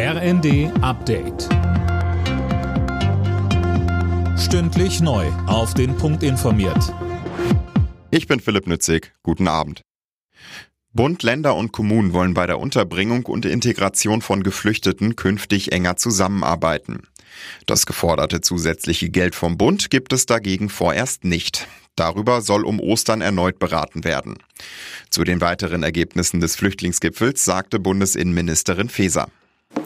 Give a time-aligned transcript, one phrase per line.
[0.00, 1.48] RND Update.
[4.38, 5.26] Stündlich neu.
[5.48, 6.94] Auf den Punkt informiert.
[8.12, 9.12] Ich bin Philipp Nützig.
[9.24, 9.82] Guten Abend.
[10.92, 17.02] Bund, Länder und Kommunen wollen bei der Unterbringung und Integration von Geflüchteten künftig enger zusammenarbeiten.
[17.66, 21.66] Das geforderte zusätzliche Geld vom Bund gibt es dagegen vorerst nicht.
[21.96, 24.38] Darüber soll um Ostern erneut beraten werden.
[25.10, 29.28] Zu den weiteren Ergebnissen des Flüchtlingsgipfels sagte Bundesinnenministerin Faeser.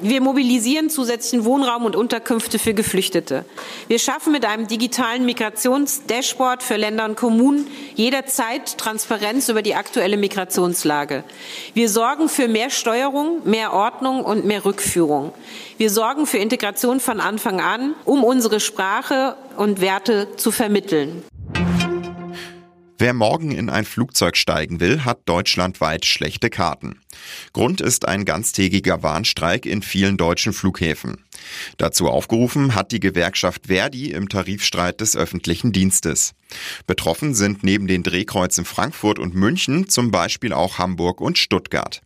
[0.03, 3.45] Wir mobilisieren zusätzlichen Wohnraum und Unterkünfte für Geflüchtete.
[3.87, 10.17] Wir schaffen mit einem digitalen Migrationsdashboard für Länder und Kommunen jederzeit Transparenz über die aktuelle
[10.17, 11.23] Migrationslage.
[11.75, 15.33] Wir sorgen für mehr Steuerung, mehr Ordnung und mehr Rückführung.
[15.79, 21.23] Wir sorgen für Integration von Anfang an, um unsere Sprache und Werte zu vermitteln.
[23.03, 27.01] Wer morgen in ein Flugzeug steigen will, hat deutschlandweit schlechte Karten.
[27.53, 31.25] Grund ist ein ganztägiger Warnstreik in vielen deutschen Flughäfen.
[31.79, 36.35] Dazu aufgerufen hat die Gewerkschaft Verdi im Tarifstreit des öffentlichen Dienstes.
[36.87, 42.03] Betroffen sind neben den Drehkreuzen Frankfurt und München zum Beispiel auch Hamburg und Stuttgart.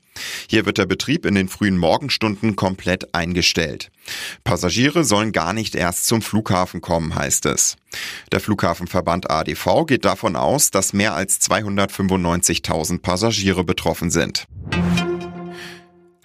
[0.49, 3.91] Hier wird der Betrieb in den frühen Morgenstunden komplett eingestellt.
[4.45, 7.77] Passagiere sollen gar nicht erst zum Flughafen kommen, heißt es.
[8.33, 14.47] Der Flughafenverband ADV geht davon aus, dass mehr als 295.000 Passagiere betroffen sind.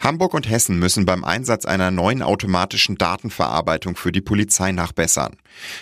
[0.02, 5.38] Hamburg und Hessen müssen beim Einsatz einer neuen automatischen Datenverarbeitung für die Polizei nachbessern.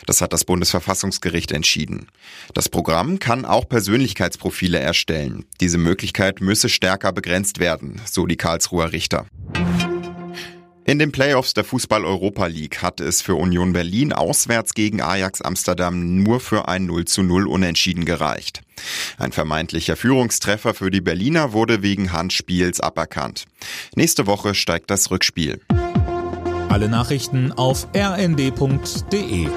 [0.05, 2.07] Das hat das Bundesverfassungsgericht entschieden.
[2.53, 5.45] Das Programm kann auch Persönlichkeitsprofile erstellen.
[5.61, 9.25] Diese Möglichkeit müsse stärker begrenzt werden, so die Karlsruher Richter.
[10.89, 15.39] In den Playoffs der Fußball Europa League hatte es für Union Berlin auswärts gegen Ajax
[15.39, 18.61] Amsterdam nur für ein 0 zu 0 Unentschieden gereicht.
[19.19, 23.45] Ein vermeintlicher Führungstreffer für die Berliner wurde wegen Handspiels aberkannt.
[23.93, 25.61] Nächste Woche steigt das Rückspiel.
[26.69, 29.47] Alle Nachrichten auf rnd.de